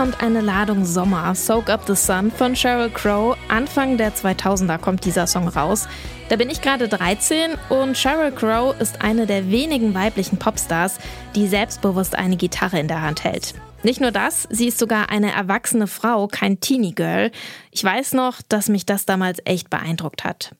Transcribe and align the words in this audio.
Kommt 0.00 0.22
eine 0.22 0.40
Ladung 0.40 0.86
Sommer, 0.86 1.34
Soak 1.34 1.68
Up 1.68 1.82
the 1.86 1.94
Sun 1.94 2.30
von 2.30 2.56
Sheryl 2.56 2.88
Crow. 2.88 3.36
Anfang 3.48 3.98
der 3.98 4.14
2000er 4.14 4.78
kommt 4.78 5.04
dieser 5.04 5.26
Song 5.26 5.46
raus. 5.46 5.88
Da 6.30 6.36
bin 6.36 6.48
ich 6.48 6.62
gerade 6.62 6.88
13 6.88 7.50
und 7.68 7.98
Sheryl 7.98 8.32
Crow 8.32 8.74
ist 8.80 9.02
eine 9.02 9.26
der 9.26 9.50
wenigen 9.50 9.92
weiblichen 9.92 10.38
Popstars, 10.38 10.96
die 11.34 11.46
selbstbewusst 11.46 12.16
eine 12.16 12.38
Gitarre 12.38 12.80
in 12.80 12.88
der 12.88 13.02
Hand 13.02 13.24
hält. 13.24 13.52
Nicht 13.82 14.00
nur 14.00 14.10
das, 14.10 14.48
sie 14.48 14.68
ist 14.68 14.78
sogar 14.78 15.10
eine 15.10 15.32
erwachsene 15.32 15.86
Frau, 15.86 16.28
kein 16.28 16.60
Teenie 16.60 16.94
Girl. 16.94 17.30
Ich 17.70 17.84
weiß 17.84 18.14
noch, 18.14 18.40
dass 18.48 18.70
mich 18.70 18.86
das 18.86 19.04
damals 19.04 19.40
echt 19.44 19.68
beeindruckt 19.68 20.24
hat. 20.24 20.54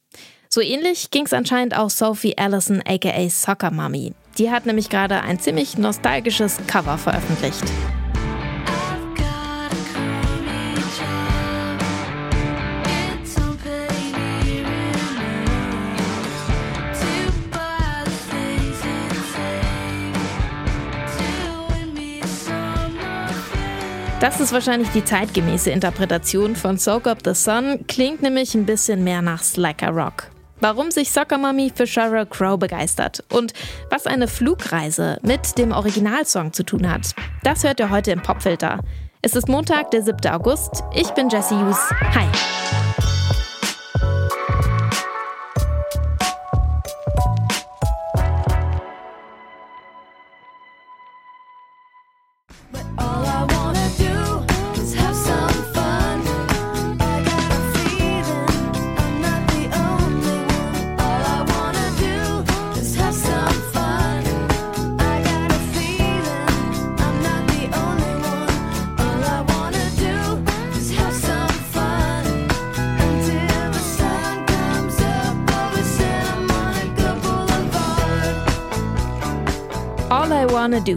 So 0.50 0.60
ähnlich 0.60 1.10
ging 1.10 1.24
es 1.24 1.32
anscheinend 1.32 1.74
auch 1.74 1.88
Sophie 1.88 2.36
Allison 2.36 2.82
aka 2.86 3.26
Soccer 3.30 3.70
Mommy. 3.70 4.12
Die 4.36 4.50
hat 4.50 4.66
nämlich 4.66 4.90
gerade 4.90 5.22
ein 5.22 5.40
ziemlich 5.40 5.78
nostalgisches 5.78 6.58
Cover 6.66 6.98
veröffentlicht. 6.98 7.64
Das 24.20 24.38
ist 24.38 24.52
wahrscheinlich 24.52 24.90
die 24.90 25.02
zeitgemäße 25.02 25.70
Interpretation 25.70 26.54
von 26.54 26.76
Soak 26.76 27.06
Up 27.06 27.20
the 27.24 27.34
Sun, 27.34 27.86
klingt 27.86 28.20
nämlich 28.20 28.54
ein 28.54 28.66
bisschen 28.66 29.02
mehr 29.02 29.22
nach 29.22 29.42
Slacker 29.42 29.88
Rock. 29.92 30.26
Warum 30.60 30.90
sich 30.90 31.10
Soccer 31.10 31.38
Mommy 31.38 31.72
für 31.74 31.86
Sheryl 31.86 32.26
Crow 32.26 32.58
begeistert 32.58 33.24
und 33.32 33.54
was 33.88 34.06
eine 34.06 34.28
Flugreise 34.28 35.18
mit 35.22 35.56
dem 35.56 35.72
Originalsong 35.72 36.52
zu 36.52 36.64
tun 36.64 36.90
hat, 36.90 37.14
das 37.44 37.64
hört 37.64 37.80
ihr 37.80 37.88
heute 37.88 38.10
im 38.10 38.20
Popfilter. 38.20 38.80
Es 39.22 39.34
ist 39.36 39.48
Montag, 39.48 39.90
der 39.90 40.02
7. 40.02 40.30
August. 40.30 40.84
Ich 40.94 41.08
bin 41.12 41.30
Jesse 41.30 41.58
Hughes. 41.58 41.78
Hi. 42.14 42.26
Wanna 80.52 80.80
Do. 80.80 80.96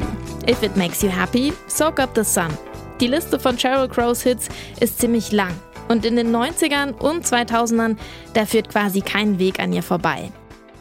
If 0.50 0.64
It 0.64 0.76
Makes 0.76 1.04
You 1.04 1.09
Happy, 1.09 1.54
Soak 1.68 2.00
Up 2.00 2.16
the 2.16 2.23
Sun. 2.23 2.50
Die 3.00 3.06
Liste 3.06 3.40
von 3.40 3.58
Sheryl 3.58 3.88
Crows 3.88 4.23
Hits 4.23 4.50
ist 4.80 5.00
ziemlich 5.00 5.32
lang. 5.32 5.54
Und 5.90 6.06
in 6.06 6.16
den 6.16 6.36
90ern 6.36 6.92
und 6.92 7.23
2000ern, 7.23 7.98
da 8.34 8.48
führt 8.48 8.70
quasi 8.70 9.02
kein 9.02 9.38
Weg 9.38 9.60
an 9.60 9.72
ihr 9.72 9.83
vorbei. 9.83 10.32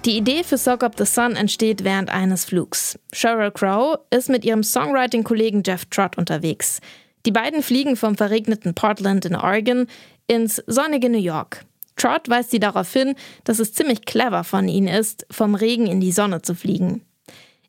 Die 0.07 0.17
Idee 0.17 0.43
für 0.43 0.57
Soak 0.57 0.85
Up 0.85 0.95
the 0.97 1.05
Sun 1.05 1.37
entsteht 1.37 1.85
während 1.85 2.09
eines 2.09 2.47
Flugs. 2.47 2.99
Sheryl 3.13 3.51
Crow 3.51 3.99
ist 4.09 4.31
mit 4.31 4.43
ihrem 4.43 4.63
Songwriting-Kollegen 4.63 5.63
Jeff 5.67 5.85
Trott 5.87 6.17
unterwegs. 6.17 6.81
Die 7.27 7.33
beiden 7.33 7.63
fliegen 7.63 7.97
vom 7.97 8.17
verregneten 8.17 8.75
Portland 8.75 9.27
in 9.27 9.37
Oregon 9.37 9.87
ins 10.29 10.63
sonnige 10.67 11.11
New 11.11 11.19
York. 11.19 11.67
Trott 11.97 12.31
weist 12.31 12.51
sie 12.51 12.61
darauf 12.61 12.91
hin, 12.91 13.17
dass 13.45 13.59
es 13.59 13.75
ziemlich 13.75 14.07
clever 14.07 14.45
von 14.45 14.67
ihnen 14.67 14.89
ist, 14.89 15.27
vom 15.31 15.55
Regen 15.55 15.87
in 15.87 16.01
die 16.01 16.13
Sonne 16.13 16.41
zu 16.41 16.55
fliegen. 16.55 17.03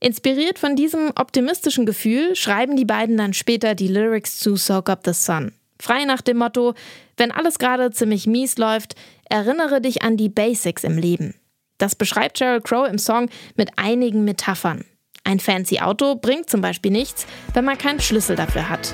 Inspiriert 0.03 0.59
von 0.59 0.75
diesem 0.75 1.13
optimistischen 1.15 1.85
Gefühl 1.85 2.35
schreiben 2.35 2.75
die 2.75 2.83
beiden 2.83 3.15
dann 3.15 3.31
später 3.31 3.73
die 3.73 3.87
Lyrics 3.87 4.37
zu 4.37 4.57
Soak 4.57 4.89
Up 4.89 5.03
the 5.05 5.13
Sun. 5.13 5.53
Frei 5.79 6.03
nach 6.03 6.19
dem 6.19 6.39
Motto, 6.39 6.73
wenn 7.15 7.31
alles 7.31 7.57
gerade 7.57 7.89
ziemlich 7.89 8.27
mies 8.27 8.57
läuft, 8.57 8.95
erinnere 9.29 9.79
dich 9.79 10.01
an 10.01 10.17
die 10.17 10.27
Basics 10.27 10.83
im 10.83 10.97
Leben. 10.97 11.35
Das 11.77 11.95
beschreibt 11.95 12.37
Sheryl 12.37 12.59
Crow 12.59 12.85
im 12.85 12.99
Song 12.99 13.29
mit 13.55 13.69
einigen 13.77 14.25
Metaphern. 14.25 14.83
Ein 15.23 15.39
fancy 15.39 15.79
Auto 15.79 16.15
bringt 16.15 16.49
zum 16.49 16.59
Beispiel 16.59 16.91
nichts, 16.91 17.25
wenn 17.53 17.63
man 17.63 17.77
keinen 17.77 18.01
Schlüssel 18.01 18.35
dafür 18.35 18.67
hat. 18.67 18.93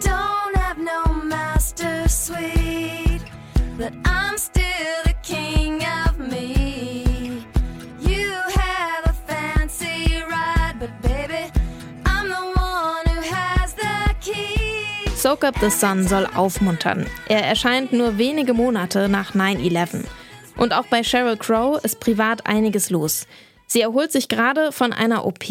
Don't 0.00 0.56
have 0.56 0.80
no 0.80 1.22
master 1.28 2.08
suite, 2.08 3.22
but 3.78 3.92
I'm 4.02 4.36
still 4.36 4.59
Soak 15.30 15.44
Up 15.44 15.60
the 15.60 15.70
Sun 15.70 16.08
soll 16.08 16.26
aufmuntern. 16.34 17.06
Er 17.28 17.44
erscheint 17.44 17.92
nur 17.92 18.18
wenige 18.18 18.52
Monate 18.52 19.08
nach 19.08 19.32
9-11. 19.32 20.02
Und 20.56 20.72
auch 20.72 20.86
bei 20.86 21.04
Sheryl 21.04 21.36
Crow 21.36 21.80
ist 21.84 22.00
privat 22.00 22.46
einiges 22.46 22.90
los. 22.90 23.28
Sie 23.68 23.80
erholt 23.80 24.10
sich 24.10 24.26
gerade 24.26 24.72
von 24.72 24.92
einer 24.92 25.24
OP, 25.24 25.44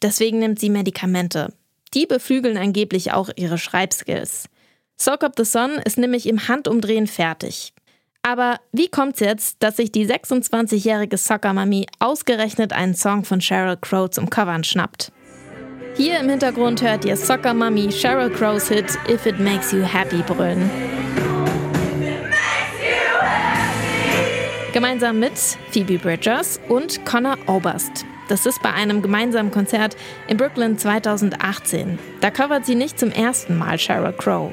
deswegen 0.00 0.38
nimmt 0.38 0.60
sie 0.60 0.70
Medikamente. 0.70 1.52
Die 1.94 2.06
beflügeln 2.06 2.56
angeblich 2.56 3.10
auch 3.10 3.28
ihre 3.34 3.58
Schreibskills. 3.58 4.48
Soak 4.96 5.24
Up 5.24 5.32
the 5.36 5.44
Sun 5.44 5.80
ist 5.84 5.98
nämlich 5.98 6.28
im 6.28 6.46
Handumdrehen 6.46 7.08
fertig. 7.08 7.72
Aber 8.22 8.60
wie 8.70 8.86
kommt's 8.86 9.18
jetzt, 9.18 9.64
dass 9.64 9.78
sich 9.78 9.90
die 9.90 10.06
26-jährige 10.06 11.16
Soccer 11.16 11.52
Mami 11.54 11.86
ausgerechnet 11.98 12.72
einen 12.72 12.94
Song 12.94 13.24
von 13.24 13.40
Sheryl 13.40 13.78
Crow 13.78 14.08
zum 14.08 14.30
Covern 14.30 14.62
schnappt? 14.62 15.10
Hier 15.96 16.18
im 16.18 16.28
Hintergrund 16.28 16.82
hört 16.82 17.04
ihr 17.04 17.16
Soccer 17.16 17.54
Mummy 17.54 17.92
Sheryl 17.92 18.28
Crows 18.28 18.66
Hit 18.66 18.98
If 19.08 19.26
It 19.26 19.38
Makes 19.38 19.70
You 19.70 19.82
Happy 19.82 20.22
brüllen. 20.26 20.68
Gemeinsam 24.72 25.20
mit 25.20 25.38
Phoebe 25.70 25.98
Bridgers 25.98 26.58
und 26.68 27.04
Connor 27.04 27.38
Oberst. 27.46 28.04
Das 28.28 28.44
ist 28.44 28.60
bei 28.60 28.72
einem 28.72 29.02
gemeinsamen 29.02 29.52
Konzert 29.52 29.96
in 30.26 30.36
Brooklyn 30.36 30.76
2018. 30.76 32.00
Da 32.20 32.32
covert 32.32 32.66
sie 32.66 32.74
nicht 32.74 32.98
zum 32.98 33.12
ersten 33.12 33.56
Mal 33.56 33.78
Sheryl 33.78 34.14
Crow. 34.14 34.52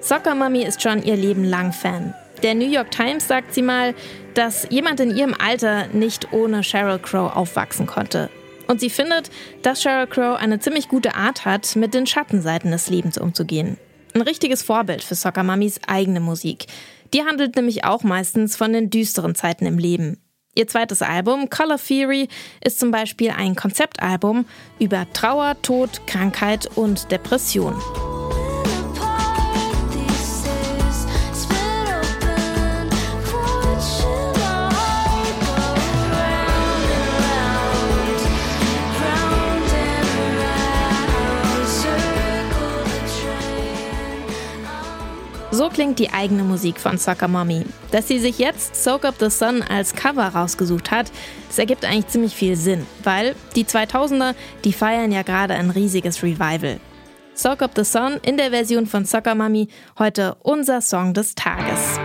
Soccer 0.00 0.34
Mummy 0.34 0.62
ist 0.62 0.82
schon 0.82 1.02
ihr 1.02 1.16
Leben 1.16 1.44
lang 1.44 1.72
Fan. 1.72 2.14
Der 2.42 2.54
New 2.54 2.70
York 2.70 2.90
Times 2.90 3.26
sagt 3.26 3.54
sie 3.54 3.62
mal, 3.62 3.94
dass 4.34 4.66
jemand 4.68 5.00
in 5.00 5.16
ihrem 5.16 5.34
Alter 5.34 5.86
nicht 5.94 6.34
ohne 6.34 6.62
Sheryl 6.62 6.98
Crow 6.98 7.34
aufwachsen 7.34 7.86
konnte. 7.86 8.28
Und 8.66 8.80
sie 8.80 8.90
findet, 8.90 9.30
dass 9.62 9.82
Sheryl 9.82 10.06
Crow 10.06 10.36
eine 10.36 10.58
ziemlich 10.58 10.88
gute 10.88 11.14
Art 11.14 11.44
hat, 11.44 11.76
mit 11.76 11.94
den 11.94 12.06
Schattenseiten 12.06 12.70
des 12.70 12.88
Lebens 12.88 13.18
umzugehen. 13.18 13.76
Ein 14.14 14.22
richtiges 14.22 14.62
Vorbild 14.62 15.04
für 15.04 15.14
Soccer 15.14 15.42
Mummies 15.42 15.80
eigene 15.86 16.20
Musik. 16.20 16.66
Die 17.12 17.22
handelt 17.22 17.54
nämlich 17.56 17.84
auch 17.84 18.02
meistens 18.02 18.56
von 18.56 18.72
den 18.72 18.90
düsteren 18.90 19.34
Zeiten 19.34 19.66
im 19.66 19.78
Leben. 19.78 20.20
Ihr 20.54 20.66
zweites 20.66 21.02
Album, 21.02 21.50
Color 21.50 21.78
Theory, 21.78 22.28
ist 22.64 22.80
zum 22.80 22.90
Beispiel 22.90 23.30
ein 23.30 23.54
Konzeptalbum 23.54 24.46
über 24.78 25.06
Trauer, 25.12 25.56
Tod, 25.60 26.06
Krankheit 26.06 26.66
und 26.76 27.12
Depression. 27.12 27.74
Klingt 45.76 45.98
die 45.98 46.10
eigene 46.10 46.42
Musik 46.42 46.80
von 46.80 46.96
Soccer 46.96 47.28
Mommy. 47.28 47.62
Dass 47.90 48.08
sie 48.08 48.18
sich 48.18 48.38
jetzt 48.38 48.82
Soak 48.82 49.04
Up 49.04 49.16
the 49.20 49.28
Sun 49.28 49.60
als 49.60 49.94
Cover 49.94 50.26
rausgesucht 50.26 50.90
hat, 50.90 51.12
das 51.48 51.58
ergibt 51.58 51.84
eigentlich 51.84 52.06
ziemlich 52.06 52.34
viel 52.34 52.56
Sinn, 52.56 52.86
weil 53.04 53.34
die 53.56 53.66
2000er, 53.66 54.34
die 54.64 54.72
feiern 54.72 55.12
ja 55.12 55.20
gerade 55.20 55.52
ein 55.52 55.68
riesiges 55.68 56.22
Revival. 56.22 56.80
Soak 57.34 57.60
Up 57.60 57.72
the 57.76 57.84
Sun 57.84 58.18
in 58.22 58.38
der 58.38 58.52
Version 58.52 58.86
von 58.86 59.04
Soccer 59.04 59.34
Mommy, 59.34 59.68
heute 59.98 60.38
unser 60.42 60.80
Song 60.80 61.12
des 61.12 61.34
Tages. 61.34 62.00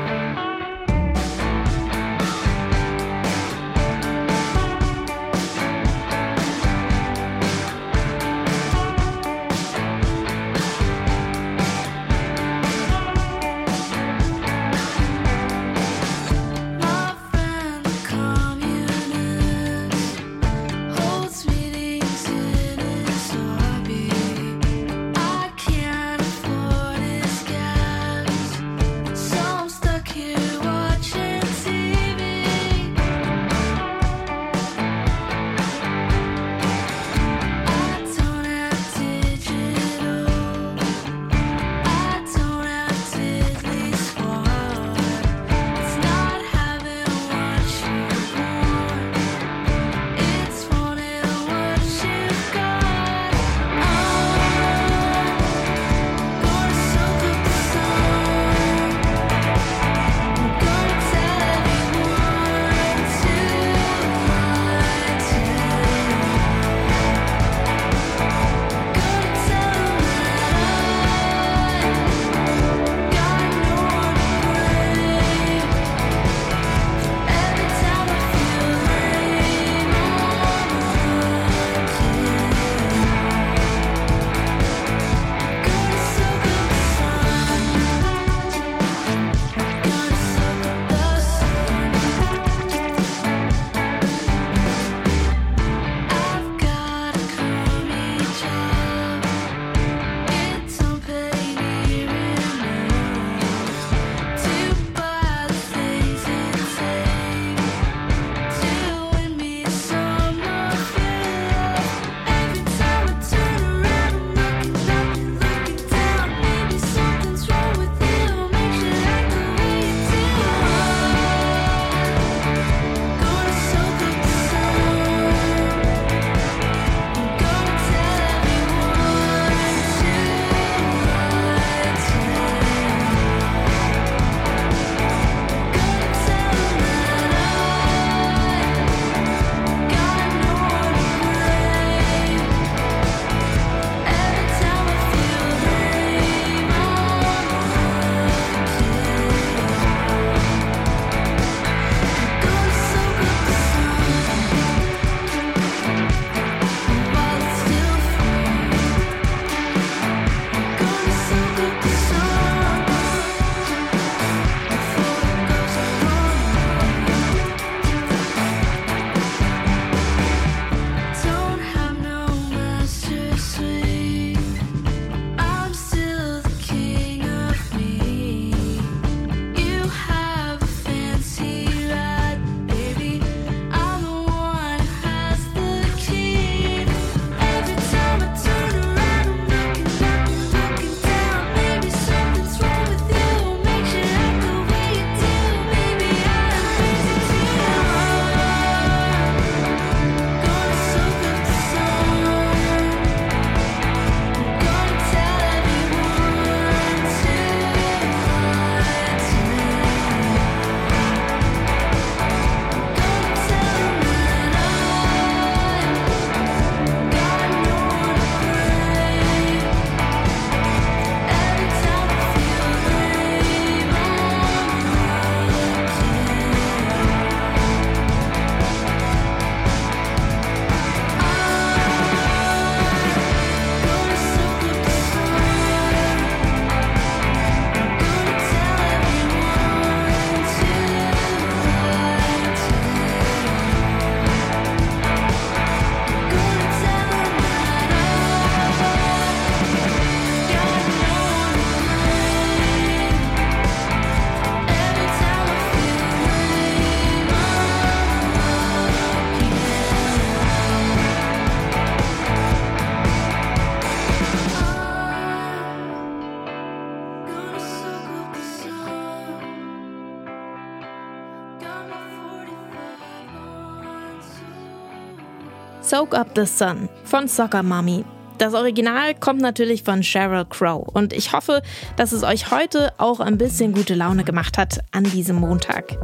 Soak 275.91 276.15
Up 276.15 276.29
the 276.35 276.45
Sun 276.45 276.87
von 277.03 277.27
Soccer 277.27 277.63
Mommy. 277.63 278.05
Das 278.37 278.53
Original 278.53 279.13
kommt 279.13 279.41
natürlich 279.41 279.83
von 279.83 280.03
Sheryl 280.03 280.45
Crow 280.45 280.87
und 280.87 281.11
ich 281.11 281.33
hoffe, 281.33 281.61
dass 281.97 282.13
es 282.13 282.23
euch 282.23 282.49
heute 282.49 282.93
auch 282.97 283.19
ein 283.19 283.37
bisschen 283.37 283.73
gute 283.73 283.93
Laune 283.93 284.23
gemacht 284.23 284.57
hat 284.57 284.79
an 284.91 285.03
diesem 285.03 285.35
Montag. 285.35 285.97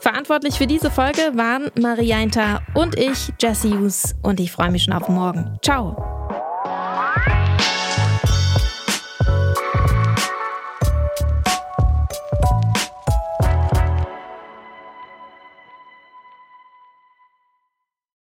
Verantwortlich 0.00 0.54
für 0.54 0.68
diese 0.68 0.92
Folge 0.92 1.32
waren 1.34 1.72
Marianta 1.76 2.60
und 2.74 2.96
ich, 2.96 3.32
Jesse 3.40 3.70
Hughes, 3.70 4.14
und 4.22 4.38
ich 4.38 4.52
freue 4.52 4.70
mich 4.70 4.84
schon 4.84 4.94
auf 4.94 5.08
morgen. 5.08 5.58
Ciao! 5.60 6.11